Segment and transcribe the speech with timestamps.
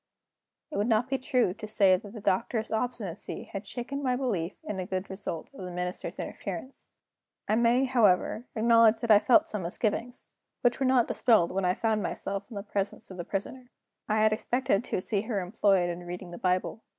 [0.71, 4.55] It would not be true to say that the Doctor's obstinacy had shaken my belief
[4.63, 6.89] in the good result of the Minister's interference.
[7.47, 11.75] I may, however, acknowledge that I felt some misgivings, which were not dispelled when I
[11.75, 13.69] found myself in the presence of the Prisoner.
[14.09, 16.81] I had expected to see her employed in reading the Bible.